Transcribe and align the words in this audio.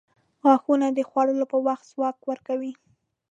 •غاښونه 0.43 0.87
د 0.93 0.99
خوړلو 1.09 1.45
پر 1.51 1.59
وخت 1.67 1.85
ځواک 1.91 2.17
ورکوي. 2.29 2.73